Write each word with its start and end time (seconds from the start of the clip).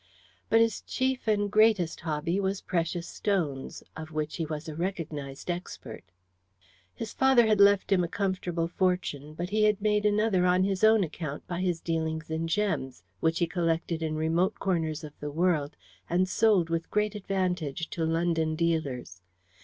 But 0.49 0.61
his 0.61 0.81
chief 0.81 1.27
and 1.27 1.51
greatest 1.51 1.99
hobby 1.99 2.39
was 2.39 2.59
precious 2.63 3.07
stones, 3.07 3.83
of 3.95 4.09
which 4.11 4.37
he 4.37 4.47
was 4.47 4.67
a 4.67 4.73
recognized 4.75 5.51
expert. 5.51 6.05
His 6.95 7.13
father 7.13 7.45
had 7.45 7.59
left 7.61 7.91
him 7.91 8.03
a 8.03 8.07
comfortable 8.07 8.67
fortune, 8.67 9.35
but 9.35 9.51
he 9.51 9.65
had 9.65 9.79
made 9.79 10.07
another 10.07 10.43
on 10.47 10.63
his 10.63 10.83
own 10.83 11.03
account 11.03 11.45
by 11.45 11.61
his 11.61 11.79
dealings 11.81 12.31
in 12.31 12.47
gems, 12.47 13.03
which 13.19 13.37
he 13.37 13.45
collected 13.45 14.01
in 14.01 14.15
remote 14.15 14.55
corners 14.57 15.03
of 15.03 15.13
the 15.19 15.29
world 15.29 15.75
and 16.09 16.27
sold 16.27 16.71
with 16.71 16.89
great 16.89 17.13
advantage 17.13 17.87
to 17.91 18.03
London 18.03 18.55
dealers. 18.55 19.21